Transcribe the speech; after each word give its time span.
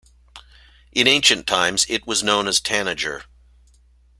In 0.93 1.05
ancient 1.05 1.45
times 1.45 1.85
it 1.87 2.07
was 2.07 2.23
known 2.23 2.47
as 2.47 2.59
"Tanager". 2.59 3.25